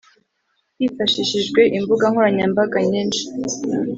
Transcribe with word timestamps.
Hifashishijwe 0.79 1.61
Imbuga 1.77 2.05
nkoranyambaga, 2.11 2.77
nyinshi 2.89 3.23